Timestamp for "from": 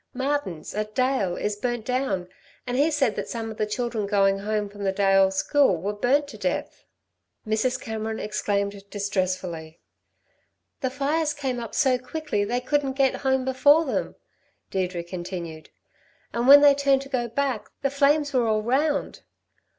4.67-4.83